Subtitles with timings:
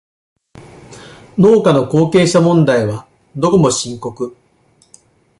[1.37, 4.35] 農家の後継者問題はどこも深刻